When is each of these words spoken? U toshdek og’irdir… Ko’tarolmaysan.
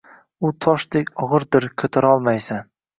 U 0.49 0.51
toshdek 0.67 1.13
og’irdir… 1.27 1.71
Ko’tarolmaysan. 1.85 2.69